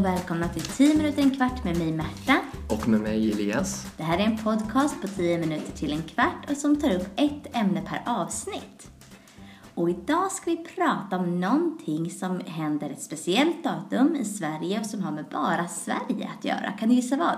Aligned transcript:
och 0.00 0.06
välkomna 0.06 0.48
till 0.48 0.62
10 0.62 0.96
minuter 0.96 1.22
en 1.22 1.30
kvart 1.30 1.64
med 1.64 1.78
mig 1.78 1.92
Märta. 1.92 2.40
Och 2.68 2.88
med 2.88 3.00
mig 3.00 3.32
Elias. 3.32 3.86
Det 3.96 4.02
här 4.02 4.18
är 4.18 4.22
en 4.22 4.38
podcast 4.38 5.02
på 5.02 5.08
10 5.08 5.38
minuter 5.38 5.72
till 5.72 5.92
en 5.92 6.02
kvart 6.02 6.50
och 6.50 6.56
som 6.56 6.76
tar 6.76 6.94
upp 6.94 7.06
ett 7.16 7.56
ämne 7.56 7.82
per 7.86 8.02
avsnitt. 8.06 8.90
Och 9.74 9.90
idag 9.90 10.32
ska 10.32 10.50
vi 10.50 10.56
prata 10.56 11.16
om 11.16 11.40
någonting 11.40 12.10
som 12.10 12.40
händer 12.46 12.90
ett 12.90 13.02
speciellt 13.02 13.64
datum 13.64 14.16
i 14.16 14.24
Sverige 14.24 14.80
och 14.80 14.86
som 14.86 15.02
har 15.02 15.12
med 15.12 15.24
bara 15.32 15.68
Sverige 15.68 16.30
att 16.38 16.44
göra. 16.44 16.72
Kan 16.78 16.88
du 16.88 16.94
gissa 16.94 17.16
vad? 17.16 17.36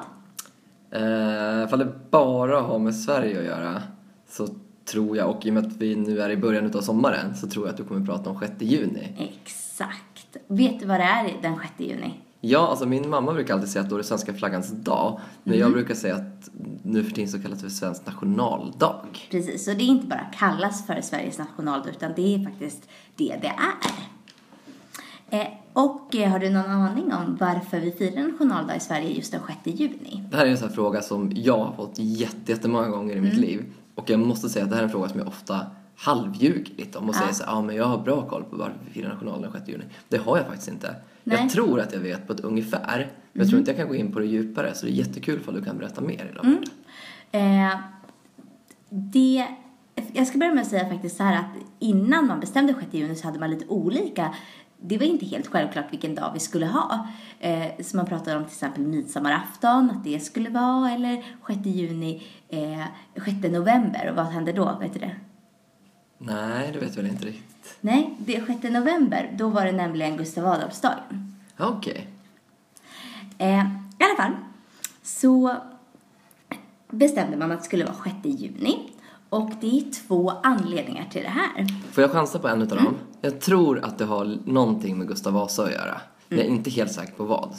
Eh, 1.03 1.65
ifall 1.65 1.79
det 1.79 2.11
bara 2.11 2.61
har 2.61 2.79
med 2.79 2.97
Sverige 2.97 3.39
att 3.39 3.45
göra 3.45 3.83
så 4.29 4.49
tror 4.85 5.17
jag, 5.17 5.31
och 5.31 5.47
i 5.47 5.51
och 5.51 5.55
med 5.55 5.67
att 5.67 5.77
vi 5.77 5.97
nu 5.97 6.21
är 6.21 6.31
i 6.31 6.37
början 6.37 6.77
av 6.77 6.81
sommaren, 6.81 7.35
så 7.35 7.49
tror 7.49 7.67
jag 7.67 7.71
att 7.71 7.77
du 7.77 7.85
kommer 7.85 8.07
prata 8.07 8.31
om 8.31 8.41
6 8.41 8.53
juni. 8.59 9.17
Exakt. 9.19 10.37
Vet 10.47 10.81
du 10.81 10.87
vad 10.87 11.01
det 11.01 11.05
är 11.05 11.43
den 11.43 11.57
6 11.57 11.73
juni? 11.79 12.21
Ja, 12.45 12.69
alltså 12.69 12.87
min 12.87 13.11
mamma 13.11 13.33
brukar 13.33 13.55
alltid 13.55 13.69
säga 13.69 13.83
att 13.83 13.89
då 13.91 13.97
är 13.97 13.99
det 13.99 14.05
svenska 14.05 14.35
flaggans 14.35 14.71
dag. 14.71 15.21
Men 15.45 15.59
jag 15.59 15.73
brukar 15.73 15.95
säga 15.95 16.15
att 16.15 16.51
nu 16.83 17.05
för 17.05 17.11
tiden 17.13 17.31
så 17.31 17.43
kallas 17.43 17.59
det 17.59 17.69
för 17.69 17.77
svensk 17.77 18.07
nationaldag. 18.07 19.07
Precis, 19.31 19.69
och 19.69 19.75
det 19.77 19.83
är 19.83 19.87
inte 19.87 20.07
bara 20.07 20.27
kallas 20.39 20.87
för 20.87 21.01
Sveriges 21.01 21.39
nationaldag 21.39 21.91
utan 21.91 22.13
det 22.17 22.35
är 22.35 22.45
faktiskt 22.45 22.89
det 23.17 23.37
det 23.43 23.53
är. 25.31 25.41
Eh, 25.41 25.47
och 25.73 26.15
eh, 26.15 26.31
har 26.31 26.39
du 26.39 26.51
någon 26.51 26.71
aning 26.71 27.13
om 27.13 27.37
varför 27.41 27.81
vi 27.81 27.93
firar 27.93 28.29
nationaldag 28.29 28.77
i 28.77 28.81
Sverige 28.81 29.11
just 29.11 29.33
den 29.33 29.41
6 29.65 29.81
juni? 29.81 30.25
Det 30.31 30.37
här 30.37 30.47
är 30.47 30.51
en 30.51 30.59
sån 30.59 30.69
här 30.69 30.75
fråga 30.75 31.03
som 31.03 31.33
jag 31.35 31.59
har 31.59 31.73
fått 31.73 31.95
jätte- 31.99 32.53
jättemånga 32.53 32.89
gånger 32.89 33.17
i 33.17 33.21
mitt 33.21 33.37
liv. 33.37 33.65
Och 33.95 34.11
jag 34.11 34.21
måste 34.21 34.49
säga 34.49 34.65
att 34.65 34.71
det 34.71 34.77
här 34.77 34.83
är 34.83 34.87
en 34.87 34.93
fråga 34.93 35.09
som 35.09 35.19
jag 35.19 35.29
ofta 35.29 35.67
halvljuger 36.03 36.75
lite 36.77 36.99
om 36.99 37.09
och 37.09 37.15
säger 37.15 37.33
så 37.33 37.45
ja 37.47 37.63
men 37.63 37.77
jag 37.77 37.85
har 37.85 37.99
bra 37.99 38.29
koll 38.29 38.45
på 38.45 38.57
varför 38.57 38.79
vi 38.87 38.91
firar 38.91 39.09
nationaldagen 39.09 39.53
den 39.53 39.61
6 39.61 39.69
juni. 39.69 39.85
Det 40.09 40.17
har 40.17 40.37
jag 40.37 40.47
faktiskt 40.47 40.69
inte. 40.69 40.95
Nej. 41.25 41.39
Jag 41.41 41.51
tror 41.51 41.81
att 41.81 41.93
jag 41.93 42.01
vet 42.01 42.27
på 42.27 42.33
ett 42.33 42.41
ungefär, 42.41 43.11
men 43.33 43.41
jag 43.41 43.49
tror 43.49 43.59
inte 43.59 43.71
jag 43.71 43.79
kan 43.79 43.89
gå 43.89 43.95
in 43.95 44.13
på 44.13 44.19
det 44.19 44.27
djupare. 44.27 44.75
Så 44.75 44.87
det 44.87 44.93
är 44.93 44.95
jättekul 44.95 45.41
ifall 45.41 45.55
du 45.55 45.65
kan 45.65 45.79
berätta 45.79 46.01
mer 46.01 46.31
idag. 46.33 46.47
Eh, 47.33 47.79
det, 48.89 49.47
jag 50.13 50.27
ska 50.27 50.39
börja 50.39 50.55
med 50.55 50.63
att 50.63 50.69
säga 50.69 50.89
faktiskt 50.89 51.17
så 51.17 51.23
här 51.23 51.37
att 51.37 51.57
innan 51.79 52.27
man 52.27 52.41
bestämde 52.41 52.75
6 52.75 52.95
juni 52.95 53.17
så 53.17 53.27
hade 53.27 53.39
man 53.39 53.51
lite 53.51 53.67
olika 53.67 54.35
det 54.85 54.99
var 54.99 55.07
inte 55.07 55.27
helt 55.27 55.47
självklart 55.47 55.93
vilken 55.93 56.15
dag 56.15 56.31
vi 56.35 56.41
skulle 56.41 56.67
ha. 56.67 57.09
Eh, 57.41 57.67
så 57.81 57.97
man 57.97 58.07
pratade 58.07 58.37
om 58.37 58.45
till 58.45 58.53
exempel 58.53 58.83
midsommarafton, 58.83 59.91
att 59.91 60.05
det 60.05 60.21
skulle 60.21 60.51
vara, 60.51 60.91
eller 60.91 61.25
6 61.47 61.67
juni, 61.67 62.23
eh, 62.49 62.85
6 63.25 63.53
november. 63.53 64.09
Och 64.11 64.17
vad 64.17 64.27
händer 64.27 64.53
då? 64.53 64.79
Vet 64.81 64.93
du 64.93 64.99
det? 64.99 65.17
Nej, 66.25 66.71
det 66.73 66.79
vet 66.79 66.97
jag 66.97 67.03
väl 67.03 67.13
inte 67.13 67.27
riktigt. 67.27 67.77
Nej, 67.81 68.15
det 68.19 68.37
är 68.37 68.47
6 68.47 68.63
november. 68.63 69.35
Då 69.39 69.49
var 69.49 69.65
det 69.65 69.73
nämligen 69.73 70.17
Gustav 70.17 70.47
Adolfsdagen. 70.47 71.35
Okej. 71.59 72.09
Eh, 73.39 73.49
I 73.49 74.05
alla 74.05 74.17
fall 74.17 74.33
så 75.03 75.57
bestämde 76.91 77.37
man 77.37 77.53
att 77.53 77.59
det 77.59 77.65
skulle 77.65 77.85
vara 77.85 77.97
6 78.05 78.41
juni. 78.41 78.91
Och 79.29 79.51
det 79.61 79.79
är 79.79 79.91
två 80.07 80.31
anledningar 80.31 81.09
till 81.11 81.23
det 81.23 81.29
här. 81.29 81.67
Får 81.93 82.03
jag 82.03 82.11
chansa 82.11 82.39
på 82.39 82.49
en 82.49 82.63
utav 82.63 82.79
dem? 82.79 82.95
Jag 83.21 83.41
tror 83.41 83.85
att 83.85 83.99
det 83.99 84.05
har 84.05 84.39
någonting 84.45 84.99
med 84.99 85.09
Gustav 85.09 85.33
Vasa 85.33 85.65
att 85.65 85.73
göra. 85.73 86.01
Men 86.29 86.39
jag 86.39 86.47
är 86.47 86.51
inte 86.51 86.71
helt 86.71 86.93
säker 86.93 87.13
på 87.13 87.25
vad. 87.25 87.55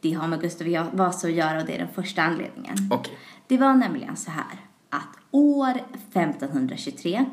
Det 0.00 0.12
har 0.12 0.28
med 0.28 0.40
Gustav 0.40 0.88
Vasa 0.92 1.26
att 1.26 1.32
göra 1.32 1.60
och 1.60 1.66
det 1.66 1.74
är 1.74 1.78
den 1.78 1.94
första 1.94 2.22
anledningen. 2.22 2.76
Okej. 2.90 3.18
Det 3.46 3.58
var 3.58 3.74
nämligen 3.74 4.16
så 4.16 4.30
här 4.30 4.60
att 4.90 5.18
år 5.30 5.70
1523, 6.12 7.24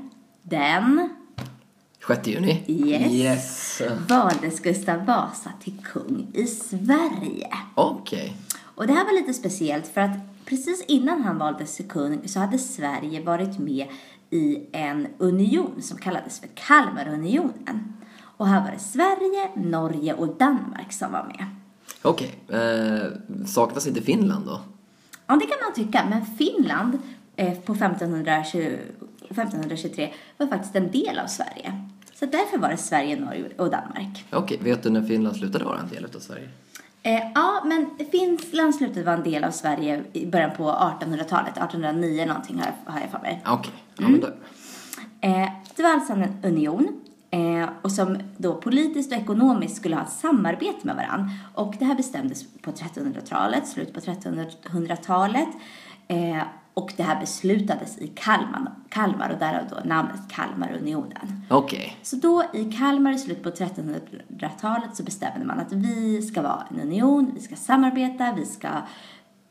den 0.50 1.10
6 2.08 2.28
juni? 2.28 2.64
Yes. 2.68 3.12
Yes. 3.12 3.82
valdes 4.08 4.60
Gustav 4.60 5.06
Vasa 5.06 5.52
till 5.64 5.74
kung 5.94 6.28
i 6.34 6.48
Sverige. 6.48 7.48
Okej. 7.76 8.38
Och 8.76 8.88
det 8.88 8.94
här 8.94 9.06
var 9.06 9.14
lite 9.14 9.34
speciellt 9.34 9.88
för 9.88 10.02
att 10.02 10.18
precis 10.46 10.86
innan 10.88 11.22
han 11.22 11.38
valdes 11.38 11.76
till 11.76 11.88
kung 11.88 12.28
så 12.28 12.40
hade 12.40 12.60
Sverige 12.60 13.24
varit 13.24 13.60
med 13.60 13.88
i 14.30 14.60
en 14.72 15.08
union 15.18 15.82
som 15.82 15.98
kallades 15.98 16.40
för 16.40 16.48
Kalmarunionen. 16.48 17.94
Och 18.38 18.48
här 18.48 18.62
var 18.62 18.72
det 18.72 18.80
Sverige, 18.80 19.50
Norge 19.56 20.14
och 20.14 20.38
Danmark 20.38 20.94
som 20.94 21.12
var 21.12 21.24
med. 21.24 21.46
Okej. 22.02 22.36
Eh, 22.50 23.46
saknas 23.46 23.88
inte 23.88 24.02
Finland 24.02 24.46
då? 24.46 24.62
Ja, 25.28 25.36
det 25.36 25.46
kan 25.46 25.58
man 25.64 25.74
tycka, 25.74 26.06
men 26.10 26.26
Finland 26.26 27.00
eh, 27.36 27.54
på 27.54 27.74
1520, 27.74 28.78
1523 29.42 30.14
var 30.38 30.48
faktiskt 30.48 30.76
en 30.76 30.92
del 30.92 31.20
av 31.20 31.28
Sverige. 31.28 31.82
Så 32.14 32.26
därför 32.26 32.58
var 32.58 32.70
det 32.70 32.78
Sverige, 32.78 33.20
Norge 33.20 33.46
och 33.58 33.72
Danmark. 33.72 34.26
Okej, 34.32 34.60
vet 34.62 34.84
du 34.84 34.90
när 34.90 35.02
Finland 35.02 35.36
slutade 35.36 35.66
vara 35.66 35.80
en 35.80 35.90
del 35.90 36.06
av 36.06 36.20
Sverige? 36.20 36.50
Eh, 37.04 37.32
ja, 37.36 37.64
men 37.66 37.90
Finland 38.12 38.76
slutade 38.76 39.04
vara 39.04 39.16
en 39.16 39.24
del 39.24 39.44
av 39.44 39.52
Sverige 39.52 40.04
i 40.14 40.26
början 40.26 40.52
på 40.58 40.64
1800-talet. 40.72 41.58
1809 41.58 42.26
någonting 42.26 42.60
har 42.60 42.66
jag, 42.66 42.94
har 42.94 43.00
jag 43.00 43.10
för 43.10 43.20
mig. 43.20 43.42
Okej, 43.46 43.74
ja 43.98 44.08
men 44.08 44.20
då. 44.20 44.28
Eh, 45.22 45.50
det 45.76 45.84
var 45.84 45.90
alltså 45.90 46.14
en 46.14 46.36
union 46.44 47.02
eh, 47.32 47.70
och 47.82 47.92
som 47.92 48.18
då 48.38 48.56
politiskt 48.56 49.12
och 49.12 49.18
ekonomiskt 49.18 49.76
skulle 49.76 49.96
ha 49.96 50.04
ett 50.04 50.12
samarbete 50.12 50.80
med 50.82 50.96
varandra. 50.96 51.30
Och 51.54 51.76
det 51.80 51.86
här 51.86 51.96
bestämdes 51.96 52.46
på 52.62 52.72
1300-talet, 52.72 53.68
slut 53.68 53.94
på 53.94 54.00
1300-talet. 54.00 55.50
Och 56.76 56.94
det 56.98 57.04
här 57.04 57.20
beslutades 57.20 57.98
i 57.98 58.08
Kalmar, 58.08 58.72
Kalmar 58.90 59.30
och 59.30 59.40
därav 59.40 59.62
då 59.70 59.90
namnet 59.90 60.20
Kalmarunionen. 60.30 61.42
Okej. 61.50 61.98
Så 62.04 62.16
då 62.16 62.44
i 62.54 62.72
Kalmar 62.72 63.12
i 63.12 63.18
slutet 63.18 63.44
på 63.44 63.50
1300-talet 63.50 64.96
så 64.96 65.04
bestämde 65.04 65.46
man 65.46 65.60
att 65.60 65.72
vi 65.74 66.22
ska 66.22 66.42
vara 66.42 66.64
en 66.70 66.80
union, 66.82 67.32
vi 67.36 67.42
ska 67.42 67.56
samarbeta, 67.56 68.34
vi 68.38 68.46
ska 68.46 68.68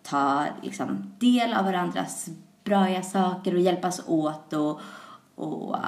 ta 0.03 0.45
liksom, 0.63 1.13
del 1.19 1.55
av 1.55 1.65
varandras 1.65 2.29
bra 2.65 3.03
saker 3.03 3.55
och 3.55 3.61
hjälpas 3.61 4.03
åt 4.07 4.53
och, 4.53 4.81
och 5.35 5.75
uh, 5.75 5.81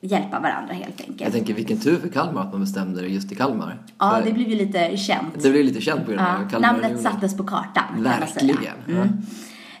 hjälpa 0.00 0.40
varandra 0.40 0.74
helt 0.74 1.00
Jag 1.00 1.08
enkelt. 1.10 1.32
tänker 1.34 1.54
vilken 1.54 1.80
tur 1.80 1.96
för 1.96 2.08
Kalmar 2.08 2.40
att 2.42 2.52
man 2.52 2.60
bestämde 2.60 3.00
det 3.02 3.08
just 3.08 3.32
i 3.32 3.34
Kalmar. 3.34 3.78
Ja, 3.98 4.10
För 4.10 4.22
det 4.24 4.32
blev 4.32 4.48
ju 4.48 4.56
lite 4.56 4.96
känt. 4.96 5.42
det 5.42 5.50
blev 5.50 5.64
lite 5.64 5.80
känt 5.80 6.04
på 6.04 6.10
grund 6.10 6.20
av 6.26 6.26
Ja, 6.42 6.48
Kalmarunionen. 6.48 6.90
namnet 6.90 7.02
sattes 7.02 7.36
på 7.36 7.44
kartan. 7.44 7.84
Verkligen. 8.02 8.56
Ja. 8.86 8.92
Mm. 8.92 9.08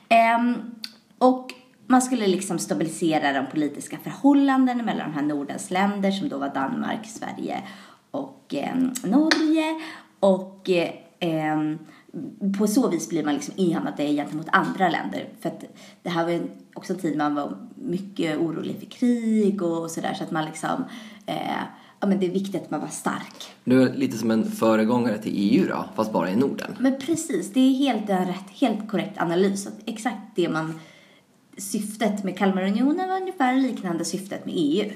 Ehm, 0.08 0.54
och 1.24 1.54
man 1.86 2.02
skulle 2.02 2.26
liksom 2.26 2.58
stabilisera 2.58 3.32
de 3.32 3.46
politiska 3.46 3.98
förhållandena 3.98 4.82
mellan 4.82 5.10
de 5.10 5.14
här 5.14 5.22
Nordens 5.22 5.70
länder 5.70 6.10
som 6.10 6.28
då 6.28 6.38
var 6.38 6.54
Danmark, 6.54 7.06
Sverige 7.06 7.62
och 8.10 8.54
ehm, 8.54 8.92
Norge. 9.04 9.80
Och 10.20 10.70
eh, 11.20 11.74
på 12.58 12.66
så 12.66 12.88
vis 12.88 13.08
blir 13.08 13.24
man 13.24 13.34
liksom 13.34 13.54
enade 13.56 14.06
gentemot 14.06 14.46
andra 14.52 14.88
länder. 14.88 15.28
För 15.40 15.48
att 15.48 15.64
det 16.02 16.10
här 16.10 16.24
var 16.24 16.40
också 16.74 16.92
en 16.92 16.98
tid 16.98 17.16
man 17.16 17.34
var 17.34 17.56
mycket 17.74 18.38
orolig 18.38 18.78
för 18.78 18.86
krig 18.86 19.62
och 19.62 19.90
sådär. 19.90 20.14
Så 20.14 20.24
att 20.24 20.30
man 20.30 20.44
liksom, 20.44 20.84
eh, 21.26 21.62
ja 22.00 22.06
men 22.06 22.20
det 22.20 22.26
är 22.26 22.30
viktigt 22.30 22.62
att 22.62 22.70
man 22.70 22.80
var 22.80 22.88
stark. 22.88 23.54
Du 23.64 23.82
är 23.82 23.94
lite 23.94 24.18
som 24.18 24.30
en 24.30 24.50
föregångare 24.50 25.18
till 25.18 25.32
EU 25.36 25.66
då, 25.68 25.84
fast 25.94 26.12
bara 26.12 26.30
i 26.30 26.36
Norden. 26.36 26.76
Men 26.78 26.98
precis, 26.98 27.52
det 27.52 27.60
är 27.60 27.74
helt 27.74 28.10
en 28.10 28.26
rätt, 28.26 28.50
helt 28.50 28.88
korrekt 28.90 29.20
analys. 29.20 29.68
Exakt 29.86 30.20
det 30.34 30.48
man, 30.48 30.80
syftet 31.56 32.24
med 32.24 32.38
Kalmarunionen 32.38 33.08
var 33.08 33.20
ungefär 33.20 33.54
liknande 33.54 34.04
syftet 34.04 34.46
med 34.46 34.54
EU. 34.56 34.90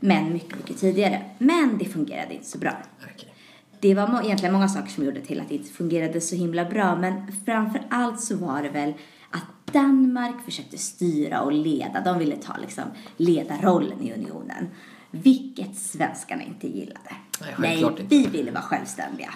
Men 0.00 0.32
mycket, 0.32 0.56
mycket 0.56 0.78
tidigare. 0.78 1.22
Men 1.38 1.78
det 1.78 1.84
fungerade 1.84 2.34
inte 2.34 2.46
så 2.46 2.58
bra. 2.58 2.72
Okej. 3.02 3.34
Det 3.80 3.94
var 3.94 4.22
egentligen 4.24 4.52
många 4.52 4.68
saker 4.68 4.88
som 4.88 5.04
gjorde 5.04 5.20
till 5.20 5.40
att 5.40 5.48
det 5.48 5.54
inte 5.54 5.72
fungerade 5.72 6.20
så 6.20 6.36
himla 6.36 6.64
bra. 6.64 6.96
Men 6.96 7.32
framför 7.44 7.82
allt 7.90 8.20
så 8.20 8.36
var 8.36 8.62
det 8.62 8.68
väl 8.68 8.94
att 9.30 9.72
Danmark 9.72 10.44
försökte 10.44 10.78
styra 10.78 11.40
och 11.40 11.52
leda. 11.52 12.00
De 12.00 12.18
ville 12.18 12.36
ta 12.36 12.56
liksom 12.56 12.84
ledarrollen 13.16 14.02
i 14.02 14.12
unionen. 14.12 14.68
Vilket 15.10 15.76
svenskarna 15.76 16.42
inte 16.42 16.68
gillade. 16.68 17.10
Nej, 17.58 17.82
inte. 17.82 18.02
vi 18.08 18.26
ville 18.26 18.50
vara 18.50 18.62
självständiga. 18.62 19.34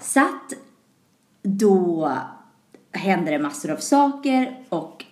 Så 0.00 0.20
att 0.20 0.52
då 1.42 2.12
hände 2.96 3.30
det 3.30 3.38
massor 3.38 3.70
av 3.70 3.76
saker 3.76 4.56
och 4.68 5.04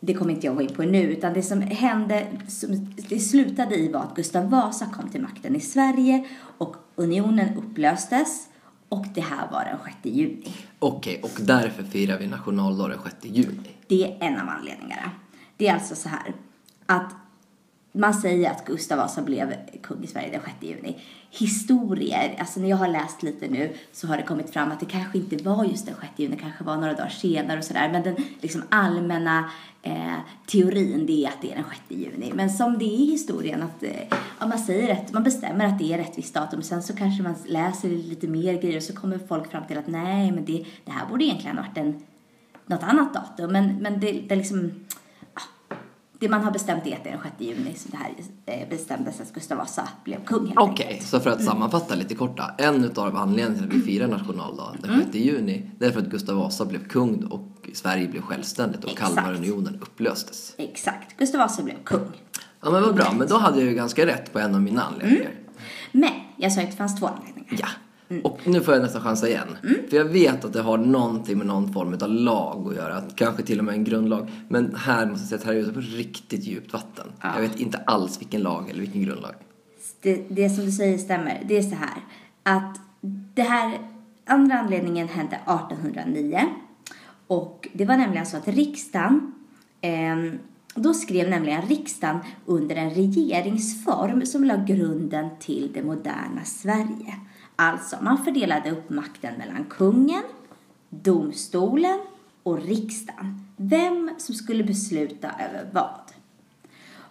det 0.00 0.14
kommer 0.14 0.32
inte 0.32 0.46
jag 0.46 0.56
gå 0.56 0.62
in 0.62 0.74
på 0.74 0.82
nu 0.82 1.02
utan 1.02 1.32
det 1.32 1.42
som 1.42 1.60
hände, 1.60 2.26
som 2.48 2.94
det 3.08 3.18
slutade 3.18 3.76
i 3.76 3.92
var 3.92 4.00
att 4.00 4.14
Gustav 4.14 4.50
Vasa 4.50 4.86
kom 4.86 5.10
till 5.10 5.22
makten 5.22 5.56
i 5.56 5.60
Sverige 5.60 6.26
och 6.58 6.76
unionen 6.94 7.56
upplöstes 7.56 8.48
och 8.88 9.06
det 9.14 9.20
här 9.20 9.50
var 9.52 9.64
den 9.64 9.78
6 10.02 10.16
juni. 10.16 10.54
Okej, 10.78 11.20
och 11.22 11.40
därför 11.40 11.82
firar 11.82 12.18
vi 12.18 12.26
nationaldag 12.26 12.88
den 12.88 12.98
6 13.04 13.16
juni. 13.22 13.70
Det 13.86 14.04
är 14.04 14.16
en 14.20 14.40
av 14.40 14.48
anledningarna. 14.48 15.10
Det 15.56 15.68
är 15.68 15.74
alltså 15.74 15.94
så 15.94 16.08
här 16.08 16.34
att 16.86 17.14
man 17.92 18.14
säger 18.14 18.50
att 18.50 18.64
Gustav 18.64 18.98
Vasa 18.98 19.22
blev 19.22 19.54
kung 19.82 20.04
i 20.04 20.06
Sverige 20.06 20.30
den 20.30 20.40
6 20.40 20.54
juni. 20.60 21.00
Historier, 21.30 22.36
alltså 22.38 22.60
när 22.60 22.68
jag 22.68 22.76
har 22.76 22.88
läst 22.88 23.22
lite 23.22 23.48
nu 23.48 23.72
så 23.92 24.06
har 24.06 24.16
det 24.16 24.22
kommit 24.22 24.50
fram 24.50 24.70
att 24.70 24.80
det 24.80 24.86
kanske 24.86 25.18
inte 25.18 25.36
var 25.36 25.64
just 25.64 25.86
den 25.86 25.94
6 26.00 26.06
juni, 26.16 26.36
det 26.36 26.42
kanske 26.42 26.64
var 26.64 26.76
några 26.76 26.94
dagar 26.94 27.08
senare 27.08 27.58
och 27.58 27.64
sådär. 27.64 27.88
Men 27.92 28.02
den 28.02 28.16
liksom 28.40 28.62
allmänna 28.68 29.50
eh, 29.82 30.14
teorin 30.46 31.06
det 31.06 31.24
är 31.24 31.28
att 31.28 31.42
det 31.42 31.52
är 31.52 31.54
den 31.54 31.64
6 31.64 31.80
juni. 31.88 32.32
Men 32.34 32.50
som 32.50 32.78
det 32.78 32.84
är 32.84 32.98
i 32.98 33.10
historien 33.10 33.62
att 33.62 33.82
eh, 33.82 34.18
ja, 34.40 34.46
man 34.46 34.58
säger 34.58 34.92
att 34.92 35.12
man 35.12 35.22
bestämmer 35.24 35.66
att 35.66 35.78
det 35.78 35.92
är 35.92 35.98
rätt 35.98 36.18
visst 36.18 36.34
datum. 36.34 36.62
Sen 36.62 36.82
så 36.82 36.96
kanske 36.96 37.22
man 37.22 37.34
läser 37.46 37.88
lite 37.88 38.28
mer 38.28 38.54
grejer 38.54 38.76
och 38.76 38.82
så 38.82 38.96
kommer 38.96 39.18
folk 39.18 39.50
fram 39.50 39.66
till 39.66 39.78
att 39.78 39.86
nej, 39.86 40.32
men 40.32 40.44
det, 40.44 40.64
det 40.84 40.92
här 40.92 41.06
borde 41.06 41.24
egentligen 41.24 41.58
ha 41.58 41.64
varit 41.64 41.78
en, 41.78 42.02
något 42.66 42.82
annat 42.82 43.14
datum. 43.14 43.52
Men, 43.52 43.76
men 43.76 44.00
det, 44.00 44.12
det 44.12 44.36
liksom 44.36 44.70
det 46.22 46.28
man 46.28 46.44
har 46.44 46.50
bestämt 46.50 46.86
är 46.86 46.96
att 46.96 47.04
det 47.04 47.10
är 47.10 47.12
den 47.12 47.22
6 47.22 47.34
juni 47.38 47.74
som 47.74 47.90
det 47.90 47.96
här 47.96 48.14
eh, 48.62 48.68
bestämdes 48.68 49.20
att 49.20 49.32
Gustav 49.32 49.58
Vasa 49.58 49.88
blev 50.04 50.24
kung 50.24 50.46
helt 50.46 50.58
Okej, 50.58 50.86
enkelt. 50.86 51.06
så 51.08 51.20
för 51.20 51.30
att 51.30 51.44
sammanfatta 51.44 51.94
lite 51.94 52.14
korta. 52.14 52.54
En 52.58 52.84
utav 52.84 53.16
anledningarna 53.16 53.54
till 53.56 53.66
att 53.66 53.72
vi 53.72 53.80
firar 53.92 54.08
nationaldag 54.08 54.76
den 54.82 55.00
6 55.04 55.14
juni, 55.14 55.70
det 55.78 55.86
är 55.86 55.90
för 55.90 56.00
att 56.00 56.06
Gustav 56.06 56.36
Vasa 56.36 56.64
blev 56.64 56.88
kung 56.88 57.24
och 57.24 57.70
Sverige 57.74 58.08
blev 58.08 58.20
självständigt 58.20 58.84
och 58.84 58.90
Exakt. 58.90 59.14
Kalmarunionen 59.14 59.78
upplöstes. 59.82 60.54
Exakt, 60.58 61.16
Gustav 61.18 61.38
Vasa 61.38 61.62
blev 61.62 61.82
kung. 61.84 62.12
Ja 62.60 62.70
men 62.70 62.82
vad 62.82 62.94
bra, 62.94 63.12
men 63.18 63.28
då 63.28 63.36
hade 63.38 63.58
jag 63.60 63.68
ju 63.68 63.74
ganska 63.74 64.06
rätt 64.06 64.32
på 64.32 64.38
en 64.38 64.54
av 64.54 64.62
mina 64.62 64.82
anledningar. 64.82 65.30
Men 65.92 66.10
jag 66.36 66.52
sa 66.52 66.60
att 66.60 66.70
det 66.70 66.76
fanns 66.76 67.00
två 67.00 67.06
anledningar. 67.06 67.56
Ja. 67.60 67.68
Och 68.24 68.40
nu 68.44 68.60
får 68.60 68.74
jag 68.74 68.82
nästan 68.82 69.02
chansa 69.02 69.28
igen. 69.28 69.56
För 69.90 69.96
jag 69.96 70.04
vet 70.04 70.44
att 70.44 70.52
det 70.52 70.62
har 70.62 70.78
någonting 70.78 71.38
med 71.38 71.46
någon 71.46 71.72
form 71.72 71.98
av 72.02 72.08
lag 72.08 72.68
att 72.68 72.76
göra. 72.76 73.02
Kanske 73.14 73.42
till 73.42 73.58
och 73.58 73.64
med 73.64 73.74
en 73.74 73.84
grundlag. 73.84 74.30
Men 74.48 74.74
här 74.74 75.06
måste 75.06 75.22
jag 75.22 75.28
säga 75.28 75.38
att 75.38 75.44
här 75.44 75.54
är 75.54 75.58
ute 75.58 75.72
på 75.72 75.80
riktigt 75.80 76.44
djupt 76.44 76.72
vatten. 76.72 77.06
Jag 77.22 77.40
vet 77.40 77.60
inte 77.60 77.78
alls 77.78 78.20
vilken 78.20 78.40
lag 78.40 78.70
eller 78.70 78.80
vilken 78.80 79.02
grundlag. 79.02 79.34
Det, 80.02 80.24
det 80.28 80.50
som 80.50 80.64
du 80.64 80.72
säger 80.72 80.98
stämmer. 80.98 81.42
Det 81.48 81.58
är 81.58 81.62
så 81.62 81.74
här 81.74 82.00
att 82.42 82.80
det 83.34 83.42
här 83.42 83.78
andra 84.26 84.58
anledningen 84.58 85.08
hände 85.08 85.36
1809 85.36 86.40
och 87.26 87.68
det 87.72 87.84
var 87.84 87.96
nämligen 87.96 88.26
så 88.26 88.36
att 88.36 88.48
riksdagen 88.48 89.34
eh, 89.80 90.16
då 90.74 90.94
skrev 90.94 91.30
nämligen 91.30 91.62
riksdagen 91.62 92.18
under 92.46 92.76
en 92.76 92.90
regeringsform 92.90 94.26
som 94.26 94.44
la 94.44 94.56
grunden 94.56 95.28
till 95.40 95.70
det 95.74 95.82
moderna 95.82 96.44
Sverige. 96.44 97.14
Alltså, 97.62 97.96
man 98.00 98.24
fördelade 98.24 98.70
upp 98.70 98.90
makten 98.90 99.34
mellan 99.38 99.64
kungen, 99.64 100.22
domstolen 100.90 102.00
och 102.42 102.62
riksdagen. 102.62 103.46
Vem 103.56 104.10
som 104.18 104.34
skulle 104.34 104.64
besluta 104.64 105.28
över 105.28 105.70
vad. 105.72 106.12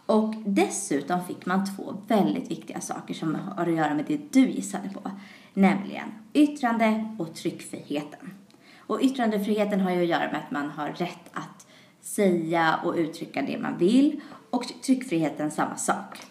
Och 0.06 0.36
dessutom 0.45 1.25
fick 1.25 1.45
man 1.45 1.75
två 1.75 1.95
väldigt 2.07 2.51
viktiga 2.51 2.81
saker 2.81 3.13
som 3.13 3.36
har 3.36 3.65
att 3.65 3.75
göra 3.75 3.94
med 3.94 4.06
det 4.07 4.19
du 4.31 4.50
gissade 4.50 4.89
på. 4.89 5.12
Nämligen 5.53 6.07
yttrande 6.33 7.15
och 7.19 7.36
tryckfriheten. 7.36 8.33
Och 8.77 9.00
yttrandefriheten 9.01 9.81
har 9.81 9.92
ju 9.92 10.01
att 10.01 10.07
göra 10.07 10.31
med 10.31 10.42
att 10.45 10.51
man 10.51 10.69
har 10.69 10.89
rätt 10.89 11.30
att 11.33 11.68
säga 12.01 12.80
och 12.83 12.95
uttrycka 12.95 13.42
det 13.42 13.59
man 13.59 13.77
vill. 13.77 14.21
Och 14.50 14.65
tryckfriheten 14.81 15.51
samma 15.51 15.75
sak. 15.75 16.30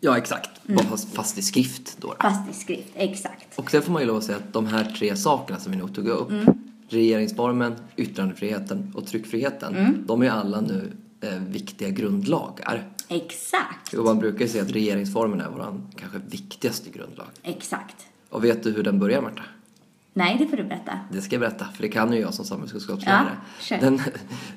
Ja, 0.00 0.18
exakt. 0.18 0.50
Bara 0.66 0.96
fast, 1.14 1.38
i 1.38 1.42
skrift 1.42 1.96
då. 2.00 2.14
Fast 2.20 2.50
i 2.50 2.54
skrift, 2.54 2.88
exakt. 2.94 3.58
Och 3.58 3.70
sen 3.70 3.82
får 3.82 3.92
man 3.92 4.02
ju 4.02 4.08
lov 4.08 4.16
att 4.16 4.24
säga 4.24 4.38
att 4.38 4.52
de 4.52 4.66
här 4.66 4.84
tre 4.84 5.16
sakerna 5.16 5.58
som 5.58 5.72
vi 5.72 5.78
nog 5.78 5.94
tog 5.94 6.08
upp, 6.08 6.32
regeringsformen, 6.88 7.74
yttrandefriheten 7.96 8.92
och 8.94 9.06
tryckfriheten, 9.06 10.04
de 10.06 10.22
är 10.22 10.30
alla 10.30 10.60
nu 10.60 10.92
eh, 11.20 11.38
viktiga 11.48 11.88
grundlagar. 11.88 12.88
Exakt. 13.08 13.94
Och 13.94 14.04
man 14.04 14.18
brukar 14.18 14.40
ju 14.40 14.48
säga 14.48 14.62
att 14.62 14.70
regeringsformen 14.70 15.40
är 15.40 15.48
vår 15.48 15.80
kanske 15.96 16.18
viktigaste 16.18 16.90
grundlag. 16.90 17.26
Exakt. 17.42 17.96
Och 18.28 18.44
vet 18.44 18.62
du 18.62 18.72
hur 18.72 18.82
den 18.82 18.98
börjar, 18.98 19.22
Marta? 19.22 19.42
Nej, 20.12 20.36
det 20.38 20.46
får 20.46 20.56
du 20.56 20.64
berätta. 20.64 20.98
Det 21.12 21.20
ska 21.20 21.34
jag 21.34 21.40
berätta, 21.40 21.66
för 21.74 21.82
det 21.82 21.88
kan 21.88 22.12
ju 22.12 22.20
jag 22.20 22.34
som 22.34 22.44
samhällskunskapslärare. 22.44 23.36
Ja, 23.70 23.76
den, 23.80 24.00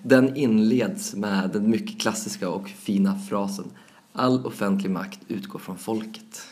den 0.03 0.35
inleds 0.35 1.15
med 1.15 1.49
den 1.53 1.69
mycket 1.69 2.01
klassiska 2.01 2.49
och 2.49 2.69
fina 2.69 3.19
frasen 3.19 3.71
All 4.13 4.45
offentlig 4.45 4.91
makt 4.91 5.19
utgår 5.27 5.59
från 5.59 5.77
folket. 5.77 6.47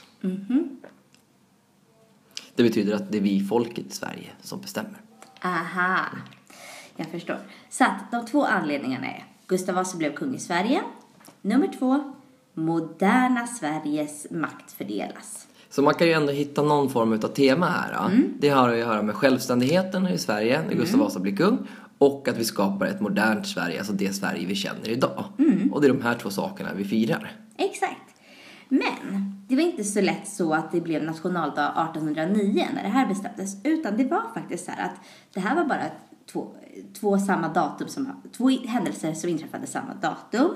Det 2.56 2.64
betyder 2.64 2.96
att 2.96 3.12
det 3.12 3.18
är 3.18 3.22
vi 3.22 3.40
folket 3.40 3.86
i 3.88 3.92
Sverige 3.92 4.30
som 4.42 4.62
bestämmer. 4.62 5.02
Aha, 5.42 6.06
jag 6.96 7.08
förstår. 7.08 7.38
Så 7.70 7.84
att 7.84 8.12
de 8.12 8.26
två 8.26 8.46
anledningarna 8.46 9.08
är 9.08 9.26
Gustav 9.48 9.76
Vasa 9.76 9.98
blev 9.98 10.14
kung 10.14 10.36
i 10.36 10.40
Sverige. 10.40 10.82
Nummer 11.42 11.72
två, 11.80 12.14
moderna 12.54 13.48
Sveriges 13.48 14.28
makt 14.32 14.72
fördelas. 14.72 15.48
Så 15.70 15.82
man 15.82 15.94
kan 15.94 16.08
ju 16.08 16.14
ändå 16.14 16.32
hitta 16.32 16.64
någon 16.64 16.90
form 16.90 17.14
av 17.14 17.18
tema 17.18 17.66
här. 17.66 17.92
Ja. 17.94 18.10
Mm. 18.10 18.34
Det 18.40 18.50
har 18.50 18.70
att 18.70 18.78
göra 18.78 19.02
med 19.02 19.16
självständigheten 19.16 20.08
i 20.08 20.18
Sverige 20.18 20.62
när 20.68 20.76
Gustav 20.76 21.00
Vasa 21.00 21.20
blir 21.20 21.36
kung 21.36 21.68
och 21.98 22.28
att 22.28 22.38
vi 22.38 22.46
skapar 22.46 22.86
ett 22.86 23.02
modernt 23.02 23.48
Sverige, 23.48 23.78
alltså 23.78 23.94
det 23.94 24.14
Sverige 24.14 24.46
vi 24.48 24.56
känner 24.56 24.90
idag. 24.90 25.24
Mm. 25.40 25.51
Och 25.74 25.82
det 25.82 25.88
är 25.88 25.94
de 25.94 26.02
här 26.02 26.16
två 26.16 26.30
sakerna 26.30 26.70
vi 26.74 26.84
firar. 26.86 27.32
Exakt. 27.58 27.96
Men 28.70 29.36
det 29.48 29.56
var 29.56 29.62
inte 29.64 29.84
så 29.84 30.02
lätt 30.02 30.28
så 30.28 30.54
att 30.54 30.72
det 30.72 30.82
blev 30.82 31.04
nationaldag 31.04 31.90
1809 31.92 32.68
när 32.76 32.84
det 32.84 32.90
här 32.90 33.08
bestämdes. 33.08 33.66
Utan 33.66 33.98
det 33.98 34.04
var 34.04 34.24
faktiskt 34.34 34.66
så 34.66 34.72
här 34.72 34.86
att 34.86 34.96
det 35.34 35.40
här 35.40 35.56
var 35.56 35.66
bara 35.66 35.84
två, 36.32 36.48
två 37.00 37.20
samma 37.20 37.48
datum, 37.50 37.88
som, 37.88 38.22
två 38.38 38.50
händelser 38.50 39.14
som 39.14 39.30
inträffade 39.30 39.68
samma 39.68 39.94
datum. 39.94 40.50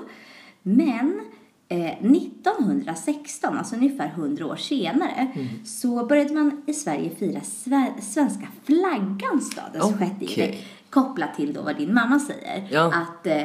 Men 0.62 1.20
eh, 1.68 2.04
1916, 2.04 3.58
alltså 3.58 3.76
ungefär 3.76 4.06
100 4.08 4.46
år 4.46 4.56
senare, 4.56 5.32
så 5.64 6.06
började 6.06 6.34
man 6.34 6.62
i 6.66 6.72
Sverige 6.74 7.10
fira 7.16 7.40
sve- 7.40 8.00
svenska 8.00 8.46
flaggans 8.64 9.54
dag 9.54 9.64
den 9.72 9.82
6 9.82 10.00
juni. 10.00 10.32
Okej. 10.32 10.66
Kopplat 10.90 11.34
till 11.36 11.52
då 11.52 11.62
vad 11.62 11.76
din 11.76 11.94
mamma 11.94 12.20
säger. 12.20 12.68
Ja. 12.70 12.92
Att 12.94 13.26
eh, 13.26 13.42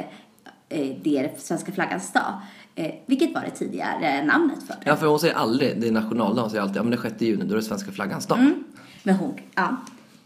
det 1.03 1.18
är 1.18 1.31
svenska 1.38 1.71
flaggans 1.71 2.13
dag. 2.13 2.33
Eh, 2.75 2.91
vilket 3.06 3.33
var 3.33 3.41
det 3.41 3.50
tidigare 3.51 4.23
namnet 4.25 4.63
för 4.68 4.73
det. 4.73 4.81
Ja, 4.85 4.95
för 4.95 5.06
hon 5.07 5.19
säger 5.19 5.33
aldrig 5.35 5.81
det 5.81 5.88
är 5.88 5.91
nationaldag, 5.91 6.41
hon 6.41 6.50
säger 6.51 6.62
alltid 6.63 6.77
ja 6.77 6.83
men 6.83 6.91
den 6.91 7.01
6 7.01 7.21
juni, 7.21 7.45
då 7.45 7.51
är 7.51 7.56
det 7.57 7.63
svenska 7.63 7.91
flaggans 7.91 8.25
dag. 8.25 8.39
Mm. 8.39 8.63
Men 9.03 9.15
hon, 9.15 9.33
ja. 9.56 9.77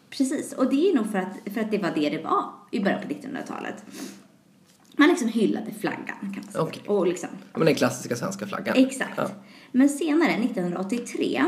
Precis, 0.09 0.53
och 0.53 0.69
det 0.69 0.89
är 0.89 0.95
nog 0.95 1.11
för 1.11 1.17
att, 1.17 1.53
för 1.53 1.61
att 1.61 1.71
det 1.71 1.77
var 1.77 1.91
det 1.95 2.09
det 2.09 2.23
var 2.23 2.43
i 2.71 2.79
början 2.79 3.01
på 3.01 3.07
1900-talet. 3.07 3.83
Man 4.97 5.07
liksom 5.09 5.27
hyllade 5.27 5.71
flaggan 5.79 6.05
kan 6.19 6.43
man 6.43 6.51
säga. 6.51 6.63
Okej. 6.63 6.83
Och 6.87 7.07
liksom, 7.07 7.29
Ja, 7.53 7.59
men 7.59 7.65
den 7.65 7.75
klassiska 7.75 8.15
svenska 8.15 8.47
flaggan. 8.47 8.75
exakt. 8.77 9.13
Ja. 9.17 9.27
Men 9.71 9.89
senare, 9.89 10.31
1983, 10.31 11.43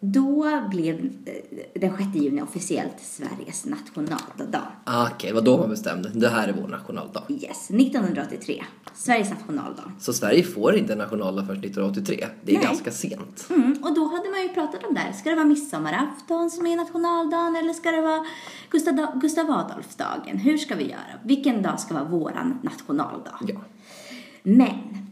då 0.00 0.60
blev 0.70 0.94
eh, 1.04 1.80
den 1.80 1.96
6 1.96 2.14
juni 2.14 2.42
officiellt 2.42 3.00
Sveriges 3.00 3.64
nationaldag. 3.66 4.62
Ah, 4.84 5.08
Okej, 5.14 5.32
vad 5.32 5.44
då 5.44 5.58
man 5.58 5.70
bestämde. 5.70 6.08
Det 6.14 6.28
här 6.28 6.48
är 6.48 6.52
vår 6.60 6.68
nationaldag. 6.68 7.22
Yes, 7.28 7.70
1983. 7.70 8.64
Sveriges 8.94 9.30
nationaldag. 9.30 9.92
Så 9.98 10.12
Sverige 10.12 10.42
får 10.42 10.76
inte 10.76 10.92
en 10.92 10.98
nationaldag 10.98 11.46
förrän 11.46 11.58
1983. 11.58 12.26
Det 12.44 12.52
är 12.52 12.56
Nej. 12.56 12.64
ganska 12.66 12.90
sent. 12.90 13.46
Mm, 13.50 13.76
och 13.82 13.94
då 13.94 14.04
hade 14.04 14.30
man 14.30 14.42
ju 14.42 14.48
pratat 14.48 14.84
om 14.84 14.94
det 14.94 15.00
här. 15.00 15.12
Ska 15.12 15.30
det 15.30 15.36
vara 15.36 15.46
midsommarafton 15.46 16.50
som 16.50 16.66
är 16.66 16.76
nationaldagen 16.76 17.56
eller 17.56 17.72
ska 17.72 17.90
det 17.90 18.00
vara 18.00 18.26
Gustav, 18.70 19.18
Gustav 19.20 19.50
Adolfsdagen? 19.50 20.38
Hur 20.38 20.58
ska 20.58 20.74
vi 20.74 20.84
göra? 20.84 21.18
Vilken 21.24 21.62
dag 21.62 21.80
ska 21.80 21.94
vara 21.94 22.04
våran 22.04 22.58
nationaldag? 22.62 23.38
Ja. 23.48 23.60
Men 24.42 25.07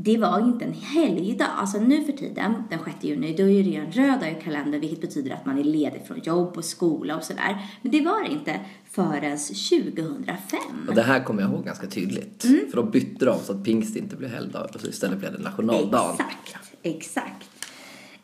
det 0.00 0.18
var 0.18 0.40
inte 0.40 0.64
en 0.64 0.72
helgdag. 0.72 1.46
Alltså 1.56 1.78
nu 1.78 2.04
för 2.04 2.12
tiden, 2.12 2.54
den 2.70 2.78
6 2.84 2.96
juni, 3.00 3.36
då 3.36 3.42
är 3.42 3.62
det 3.62 3.70
ju 3.70 3.76
en 3.76 3.92
röd 3.92 4.20
dag 4.20 4.30
i 4.30 4.44
kalendern 4.44 4.80
vilket 4.80 5.00
betyder 5.00 5.34
att 5.34 5.46
man 5.46 5.58
är 5.58 5.64
ledig 5.64 6.02
från 6.06 6.20
jobb 6.20 6.56
och 6.56 6.64
skola 6.64 7.16
och 7.16 7.24
sådär. 7.24 7.66
Men 7.82 7.92
det 7.92 8.00
var 8.00 8.22
det 8.24 8.30
inte 8.30 8.60
förrän 8.90 9.38
2005. 9.38 10.60
Och 10.88 10.94
det 10.94 11.02
här 11.02 11.24
kommer 11.24 11.42
jag 11.42 11.50
ihåg 11.50 11.64
ganska 11.64 11.86
tydligt. 11.86 12.44
Mm. 12.44 12.60
För 12.70 12.76
då 12.76 12.82
bytte 12.82 13.24
de 13.24 13.38
så 13.38 13.52
att 13.52 13.64
pingst 13.64 13.96
inte 13.96 14.16
blev 14.16 14.30
helgdag 14.30 14.70
och 14.74 14.80
så 14.80 14.86
istället 14.86 15.18
blev 15.18 15.32
det 15.32 15.38
nationaldagen. 15.38 16.16
Exakt, 16.44 16.74
exakt. 16.82 17.50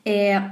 Eh, 0.05 0.43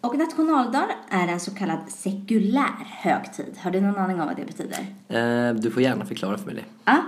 och 0.00 0.18
nationaldag 0.18 0.86
är 1.10 1.28
en 1.28 1.40
så 1.40 1.50
kallad 1.50 1.78
sekulär 1.88 2.84
högtid. 2.86 3.54
Har 3.58 3.70
du 3.70 3.80
någon 3.80 3.96
aning 3.96 4.20
om 4.20 4.26
vad 4.26 4.36
det 4.36 4.44
betyder? 4.44 4.86
Eh, 5.08 5.54
du 5.54 5.70
får 5.70 5.82
gärna 5.82 6.06
förklara 6.06 6.38
för 6.38 6.46
mig 6.46 6.54
det. 6.54 6.64
Ja, 6.84 7.02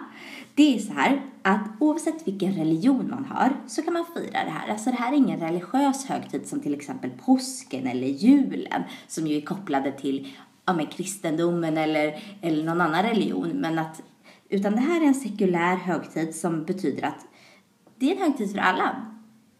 det 0.54 0.74
är 0.74 0.78
så 0.78 0.92
här 0.92 1.22
att 1.42 1.66
oavsett 1.78 2.26
vilken 2.26 2.52
religion 2.52 3.10
man 3.10 3.24
har 3.24 3.56
så 3.66 3.82
kan 3.82 3.92
man 3.92 4.04
fira 4.14 4.44
det 4.44 4.50
här. 4.50 4.68
Alltså 4.68 4.90
det 4.90 4.96
här 4.96 5.12
är 5.12 5.16
ingen 5.16 5.40
religiös 5.40 6.04
högtid 6.04 6.46
som 6.46 6.60
till 6.60 6.74
exempel 6.74 7.10
påsken 7.10 7.86
eller 7.86 8.06
julen 8.06 8.82
som 9.08 9.26
ju 9.26 9.36
är 9.36 9.40
kopplade 9.40 9.92
till 9.92 10.32
ja, 10.64 10.72
men 10.72 10.86
kristendomen 10.86 11.78
eller, 11.78 12.22
eller 12.40 12.64
någon 12.64 12.80
annan 12.80 13.02
religion. 13.02 13.48
Men 13.48 13.78
att, 13.78 14.02
utan 14.48 14.72
det 14.72 14.80
här 14.80 15.00
är 15.00 15.06
en 15.06 15.14
sekulär 15.14 15.76
högtid 15.76 16.34
som 16.34 16.64
betyder 16.64 17.02
att 17.02 17.26
det 17.98 18.10
är 18.10 18.16
en 18.16 18.22
högtid 18.22 18.52
för 18.52 18.58
alla. 18.58 19.06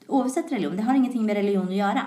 Oavsett 0.07 0.53
religion, 0.53 0.77
det 0.77 0.83
har 0.83 0.95
ingenting 0.95 1.27
med 1.27 1.37
religion 1.37 1.69
att 1.69 1.75
göra. 1.75 2.07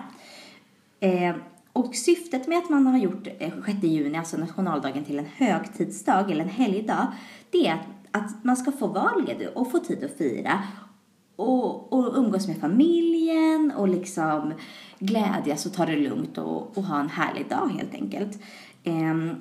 Eh, 0.99 1.35
och 1.73 1.95
syftet 1.95 2.47
med 2.47 2.57
att 2.57 2.69
man 2.69 2.87
har 2.87 2.97
gjort 2.97 3.27
eh, 3.39 3.53
6 3.65 3.83
juni, 3.83 4.17
alltså 4.17 4.37
nationaldagen, 4.37 5.03
till 5.03 5.19
en 5.19 5.25
högtidsdag 5.35 6.31
eller 6.31 6.43
en 6.43 6.49
helgdag, 6.49 7.13
det 7.51 7.67
är 7.67 7.73
att, 7.73 7.87
att 8.15 8.43
man 8.43 8.57
ska 8.57 8.72
få 8.72 8.88
vara 8.88 9.15
ledig 9.15 9.50
och 9.53 9.72
få 9.72 9.79
tid 9.79 10.03
att 10.03 10.17
fira. 10.17 10.63
och, 11.36 11.93
och 11.93 12.17
umgås 12.17 12.48
med 12.48 12.57
familjen 12.57 13.72
och 13.77 13.88
liksom 13.88 14.53
glädjas 15.00 15.65
och 15.65 15.74
ta 15.74 15.86
det 15.86 15.95
lugnt 15.95 16.38
och, 16.38 16.77
och 16.77 16.84
ha 16.84 17.00
en 17.00 17.10
härlig 17.10 17.50
dag 17.50 17.67
helt 17.67 17.93
enkelt. 17.93 18.39
Ehm, 18.84 19.36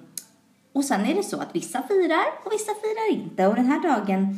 och 0.73 0.85
sen 0.85 1.07
är 1.07 1.15
det 1.15 1.23
så 1.23 1.41
att 1.41 1.55
vissa 1.57 1.83
firar 1.83 2.25
och 2.45 2.53
vissa 2.53 2.73
firar 2.75 3.13
inte. 3.13 3.47
Och 3.47 3.55
den 3.55 3.67
här 3.67 3.83
dagen, 3.83 4.37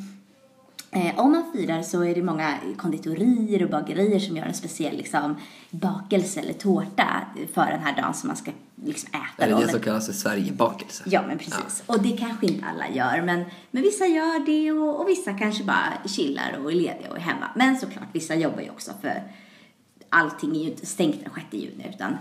om 1.16 1.32
man 1.32 1.52
firar 1.52 1.82
så 1.82 2.04
är 2.04 2.14
det 2.14 2.22
många 2.22 2.54
konditorier 2.76 3.62
och 3.62 3.70
bagerier 3.70 4.18
som 4.18 4.36
gör 4.36 4.44
en 4.44 4.54
speciell 4.54 4.96
liksom, 4.96 5.36
bakelse 5.70 6.40
eller 6.40 6.52
tårta 6.52 7.26
för 7.52 7.66
den 7.66 7.80
här 7.80 7.96
dagen 8.02 8.14
som 8.14 8.26
man 8.26 8.36
ska 8.36 8.50
liksom 8.84 9.08
äta. 9.08 9.44
Är 9.44 9.54
det 9.54 9.66
det 9.66 9.68
som 9.68 9.80
kallas 9.80 10.06
för 10.06 10.12
Sverigebakelse? 10.12 11.04
Ja, 11.06 11.22
men 11.26 11.38
precis. 11.38 11.82
Och 11.86 12.02
det 12.02 12.16
kanske 12.16 12.46
inte 12.46 12.64
alla 12.64 12.88
gör, 12.88 13.22
men, 13.22 13.44
men 13.70 13.82
vissa 13.82 14.06
gör 14.06 14.46
det 14.46 14.72
och, 14.72 15.00
och 15.00 15.08
vissa 15.08 15.32
kanske 15.32 15.64
bara 15.64 15.92
chillar 16.04 16.58
och 16.62 16.72
är 16.72 16.74
lediga 16.74 17.10
och 17.10 17.16
är 17.16 17.20
hemma. 17.20 17.46
Men 17.56 17.76
såklart, 17.76 18.08
vissa 18.12 18.34
jobbar 18.34 18.60
ju 18.60 18.70
också 18.70 18.92
för 19.00 19.22
allting 20.08 20.56
är 20.56 20.60
ju 20.60 20.70
inte 20.70 20.86
stängt 20.86 21.24
den 21.24 21.32
6 21.34 21.46
juni 21.50 21.92
utan 21.94 22.16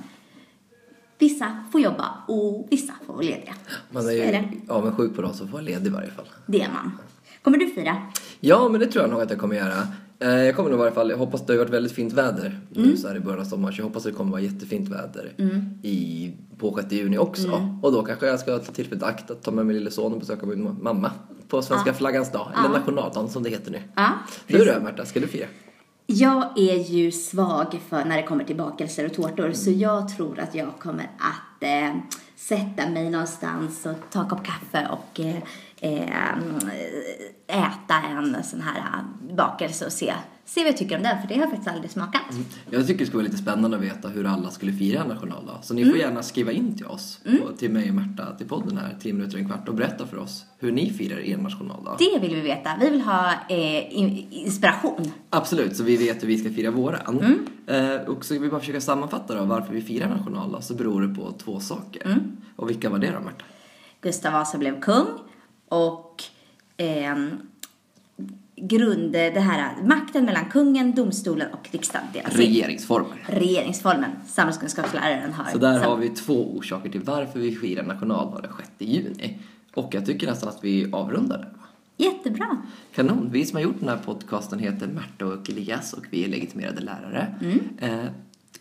vissa 1.18 1.64
får 1.72 1.82
jobba 1.82 2.24
och 2.28 2.68
vissa 2.70 2.94
får 3.06 3.14
vara 3.14 3.24
lediga. 3.24 3.54
Man 3.90 4.06
är 4.06 4.12
är 4.12 4.26
ju 4.26 4.32
det. 4.32 4.74
avundsjuk 4.74 5.16
på 5.16 5.22
de 5.22 5.34
som 5.34 5.48
får 5.48 5.54
vara 5.54 5.64
ledig 5.64 5.88
i 5.88 5.90
varje 5.90 6.12
fall. 6.12 6.26
Det 6.46 6.62
är 6.62 6.70
man. 6.70 6.92
Kommer 7.46 7.58
du 7.58 7.68
fira? 7.70 7.96
Ja, 8.40 8.70
men 8.70 8.80
det 8.80 8.88
tror 8.88 9.04
jag 9.04 9.12
nog 9.12 9.22
att 9.22 9.30
jag 9.30 9.40
kommer 9.40 9.56
göra. 9.56 9.88
Eh, 10.20 10.30
Jag 10.30 10.56
kommer 10.56 10.70
nog 10.70 10.78
i 10.78 10.80
varje 10.80 10.92
fall, 10.92 11.10
jag 11.10 11.18
hoppas 11.18 11.46
det 11.46 11.54
har 11.54 11.58
varit 11.58 11.70
väldigt 11.70 11.92
fint 11.92 12.14
väder 12.14 12.60
nu 12.70 12.98
så 12.98 13.08
här 13.08 13.16
i 13.16 13.20
början 13.20 13.40
av 13.40 13.46
sommaren 13.46 13.74
så 13.76 13.82
jag 13.82 13.86
hoppas 13.86 14.04
det 14.04 14.12
kommer 14.12 14.32
vara 14.32 14.42
jättefint 14.42 14.90
väder 14.90 15.34
i, 15.84 16.34
på 16.58 16.78
6 16.82 16.92
juni 16.92 17.18
också. 17.18 17.48
Och 17.82 17.92
då 17.92 18.04
kanske 18.04 18.28
jag 18.28 18.40
ska 18.40 18.58
ta 18.60 18.72
tillfället 18.72 19.02
i 19.04 19.06
akt 19.06 19.32
att 19.32 19.44
ta 19.44 19.52
med 19.52 19.66
min 19.66 19.76
lille 19.78 19.92
son 19.92 20.14
och 20.14 20.20
besöka 20.20 20.46
min 20.46 20.68
ma- 20.68 20.82
mamma 20.84 21.12
på 21.48 21.62
svenska 21.62 21.94
flaggans 21.94 22.32
dag, 22.32 22.52
eller 22.60 22.70
nationaldagen 22.80 23.30
som 23.30 23.44
det 23.44 23.50
heter 23.50 23.72
nu. 23.72 23.82
Ja, 23.96 24.10
Du 24.48 24.66
då 24.66 24.80
Märta, 24.80 25.06
ska 25.06 25.20
du 25.20 25.28
fira? 25.28 25.46
Jag 26.08 26.58
är 26.60 26.90
ju 26.92 27.12
svag 27.12 27.80
för 27.90 28.06
när 28.06 28.18
det 28.18 28.24
kommer 28.24 28.44
till 28.44 28.56
bakelser 28.56 29.06
och 29.06 29.14
tårtor 29.14 29.52
så 29.52 29.72
jag 29.72 30.10
tror 30.18 30.40
att 30.40 30.56
jag 30.56 30.70
kommer 30.80 31.04
att 31.04 31.64
eh, 31.64 31.96
sätta 32.36 32.90
mig 32.90 33.10
någonstans 33.10 33.86
och 33.86 34.12
ta 34.12 34.22
en 34.22 34.30
kopp 34.30 34.44
kaffe 34.46 34.88
och 34.92 35.20
eh, 35.20 35.36
äta 37.48 37.96
en 38.10 38.44
sån 38.44 38.62
här 38.62 38.78
eh, 38.78 39.36
bakelse 39.36 39.86
och 39.86 39.92
se, 39.92 40.14
se 40.46 40.62
vad 40.62 40.68
jag 40.68 40.78
tycker 40.78 40.98
om 40.98 41.04
den 41.04 41.22
för 41.22 41.28
det 41.28 41.34
har 41.34 41.42
jag 41.42 41.50
faktiskt 41.50 41.72
aldrig 41.72 41.92
smakat. 41.92 42.22
Jag 42.70 42.88
tycker 42.88 43.00
det 43.00 43.06
skulle 43.06 43.18
vara 43.24 43.32
lite 43.32 43.42
spännande 43.44 43.78
att 43.78 43.84
veta 43.84 44.08
hur 44.08 44.26
alla 44.26 44.52
skulle 44.52 44.74
fira 44.74 45.02
en 45.02 45.08
nationaldag. 45.08 45.60
Så 45.62 45.74
ni 45.74 45.86
får 45.86 45.98
gärna 45.98 46.24
skriva 46.24 46.52
in 46.52 46.78
till 46.78 46.86
oss, 46.86 47.20
på, 47.42 47.52
till 47.58 47.72
mig 47.72 47.90
och 47.90 47.96
Märta, 47.96 48.36
till 48.38 48.48
podden 48.48 48.78
här, 48.78 48.98
10 49.02 49.14
minuter 49.14 49.34
och 49.36 49.40
en 49.40 49.50
kvart 49.50 49.70
och 49.70 49.76
berätta 49.76 50.08
för 50.08 50.18
oss 50.18 50.46
hur 50.60 50.72
ni 50.72 50.90
firar 50.90 51.20
er 51.20 51.38
nationaldag. 51.38 51.96
Det 52.00 52.20
vill 52.20 52.36
vi 52.36 52.42
veta. 52.42 52.70
Vi 52.82 52.90
vill 52.90 53.02
ha 53.02 53.32
eh, 53.50 53.98
in- 54.00 54.28
inspiration. 54.32 55.12
Absolut, 55.30 55.76
så 55.78 55.84
vi 55.84 55.98
vet 55.98 56.24
hur 56.24 56.28
vi 56.28 56.38
ska 56.38 56.50
fira 56.50 56.72
våran. 56.72 57.46
Eh, 57.68 57.96
och 57.96 58.26
så 58.26 58.40
vi 58.40 58.50
bara 58.50 58.60
försöka 58.60 58.82
sammanfatta 58.82 59.36
då 59.36 59.44
varför 59.46 59.74
vi 59.74 59.82
firar 59.82 60.10
nationaldag 60.10 60.62
så 60.64 60.74
beror 60.74 61.02
det 61.02 61.16
på 61.16 61.32
två 61.32 61.60
saker. 61.60 62.18
Och 62.56 62.70
vilka 62.70 62.90
var 62.90 63.00
det 63.00 63.12
då 63.12 63.20
Märta? 63.20 63.46
Gustav 64.02 64.34
Vasa 64.34 64.58
blev 64.58 64.80
kung 64.82 65.06
och 65.70 66.24
ehm, 66.78 67.40
grunde 68.56 69.30
det 69.30 69.40
här 69.40 69.76
makten 69.84 70.26
mellan 70.26 70.46
kungen, 70.46 70.96
domstolen 70.96 71.54
och 71.54 71.70
riksdagen 71.72 72.08
in. 72.14 72.22
Regeringsformen. 72.26 73.18
Regeringsformen. 73.26 74.12
Samhällskunskapsläraren 74.28 75.34
har. 75.34 75.52
Så 75.52 75.58
där 75.58 75.80
har 75.80 75.98
vi 75.98 76.10
två 76.10 76.58
orsaker 76.58 76.90
till 76.90 77.02
varför 77.02 77.40
vi 77.40 77.56
firar 77.56 77.84
nationaldag 77.84 78.42
den 78.42 78.52
6 78.58 78.70
juni. 78.78 79.38
Och 79.74 79.94
jag 79.94 80.06
tycker 80.06 80.28
nästan 80.28 80.50
att 80.50 80.60
vi 80.62 80.92
avrundar 80.92 81.38
där. 81.38 81.50
Jättebra. 81.98 82.58
Kanon! 82.96 83.30
Vi 83.32 83.46
som 83.46 83.56
har 83.56 83.64
gjort 83.64 83.80
den 83.80 83.90
här 83.90 83.98
podcasten 83.98 84.60
heter 84.60 84.88
Märta 84.88 85.26
och 85.26 85.50
Elias 85.50 85.94
och 85.94 86.06
vi 86.10 86.24
är 86.24 86.30
legitimerade 86.30 86.82
lärare. 86.82 87.36
Eh, 87.80 88.06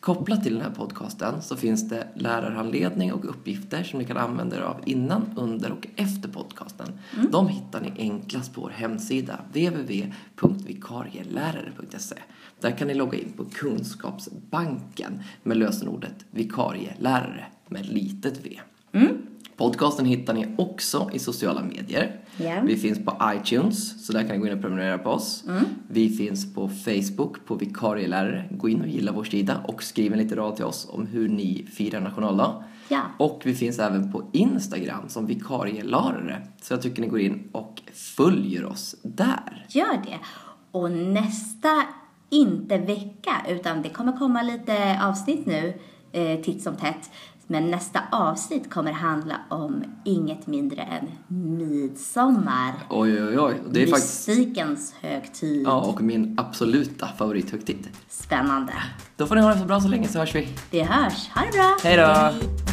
kopplat 0.04 0.42
till 0.42 0.54
den 0.54 0.62
här 0.62 0.70
podcasten 0.70 1.42
så 1.42 1.56
finns 1.56 1.88
det 1.88 2.08
lärarhandledning 2.14 3.12
och 3.12 3.25
uppgifter 3.25 3.82
som 3.82 3.99
ni 3.99 4.04
kan 4.04 4.16
använda 4.16 4.56
er 4.56 4.61
av 4.61 4.80
innan, 4.84 5.23
under 5.37 5.73
och 5.73 5.87
efter 5.96 6.28
podcasten. 6.28 6.87
De 7.32 7.49
hittar 7.49 7.80
ni 7.80 7.92
enklast 7.99 8.54
på 8.54 8.61
vår 8.61 8.70
hemsida 8.70 9.40
www.vikarielärare.se. 9.49 12.16
Där 12.61 12.70
kan 12.70 12.88
ni 12.88 12.94
logga 12.94 13.18
in 13.18 13.32
på 13.37 13.44
Kunskapsbanken 13.44 15.23
med 15.42 15.56
lösenordet 15.56 16.25
vikarielärare 16.30 17.44
med 17.68 17.87
litet 17.87 18.46
v. 18.46 18.61
Podcasten 19.56 20.06
hittar 20.06 20.34
ni 20.34 20.46
också 20.58 21.11
i 21.12 21.18
sociala 21.18 21.62
medier. 21.62 22.20
Ja. 22.37 22.61
Vi 22.64 22.76
finns 22.76 23.04
på 23.04 23.16
iTunes, 23.25 24.06
så 24.06 24.12
där 24.12 24.20
kan 24.20 24.30
ni 24.30 24.38
gå 24.38 24.46
in 24.46 24.52
och 24.52 24.61
prenumerera 24.61 24.99
på 24.99 25.11
oss. 25.11 25.44
Vi 25.88 26.08
finns 26.08 26.54
på 26.54 26.68
Facebook, 26.68 27.46
på 27.46 27.54
vikarielärare. 27.54 28.49
Gå 28.50 28.68
in 28.68 28.80
och 28.80 28.88
gilla 28.88 29.12
vår 29.12 29.25
sida 29.25 29.61
och 29.64 29.82
skriv 29.82 30.12
en 30.12 30.18
liten 30.18 30.38
rad 30.38 30.56
till 30.56 30.64
oss 30.64 30.88
om 30.90 31.06
hur 31.06 31.28
ni 31.28 31.66
firar 31.73 32.00
nationaldag. 32.00 32.64
Ja. 32.88 33.00
Och 33.18 33.42
vi 33.44 33.54
finns 33.54 33.78
även 33.78 34.12
på 34.12 34.23
Instagram 34.32 35.08
som 35.08 35.26
vikarielärare. 35.26 36.46
Så 36.62 36.73
jag 36.73 36.82
tycker 36.82 37.02
ni 37.02 37.08
går 37.08 37.20
in 37.20 37.49
och 37.52 37.82
följer 37.92 38.64
oss 38.64 38.96
där. 39.02 39.66
Gör 39.68 40.02
det. 40.04 40.18
Och 40.70 40.90
nästa, 40.90 41.82
inte 42.30 42.78
vecka, 42.78 43.32
utan 43.49 43.82
det 43.82 43.88
kommer 43.88 44.12
komma 44.12 44.42
lite 44.42 45.00
avsnitt 45.02 45.46
nu, 45.46 45.78
eh, 46.12 46.40
titt 46.40 46.62
som 46.62 46.76
tätt. 46.76 47.11
Men 47.46 47.70
nästa 47.70 48.00
avsnitt 48.12 48.70
kommer 48.70 48.92
handla 48.92 49.36
om 49.48 49.84
inget 50.04 50.46
mindre 50.46 50.82
än 50.82 51.08
midsommar. 51.28 52.74
Oj, 52.90 53.24
oj, 53.24 53.38
oj. 53.38 53.60
Det 53.70 53.82
är 53.82 53.86
faktiskt... 53.86 54.28
Musikens 54.28 54.94
högtid. 55.00 55.66
Ja, 55.66 55.80
och 55.80 56.02
min 56.02 56.38
absoluta 56.38 57.08
favorithögtid. 57.18 57.88
Spännande. 58.08 58.72
Då 59.16 59.26
får 59.26 59.34
ni 59.34 59.42
ha 59.42 59.54
det 59.54 59.58
så 59.58 59.64
bra 59.64 59.80
så 59.80 59.88
länge 59.88 60.08
så 60.08 60.18
hörs 60.18 60.34
vi. 60.34 60.48
Vi 60.70 60.82
hörs. 60.82 61.28
Ha 61.34 61.42
det 61.46 61.52
bra. 61.52 61.76
Hej 61.82 61.96
då! 61.96 62.63